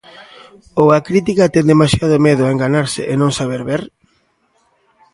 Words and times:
Ou 0.81 0.87
a 0.97 0.99
crítica 1.07 1.51
ten 1.53 1.65
demasiado 1.71 2.15
medo 2.27 2.41
a 2.45 2.53
enganarse 2.55 3.01
e 3.11 3.13
non 3.21 3.31
saber 3.39 3.61
ver? 3.69 3.81